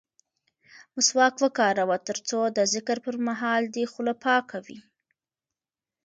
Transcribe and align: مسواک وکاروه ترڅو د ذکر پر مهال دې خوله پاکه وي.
مسواک 0.93 1.35
وکاروه 1.43 1.97
ترڅو 2.07 2.39
د 2.57 2.59
ذکر 2.73 2.97
پر 3.05 3.15
مهال 3.27 3.63
دې 3.75 3.83
خوله 3.91 4.13
پاکه 4.23 4.57
وي. 4.65 4.79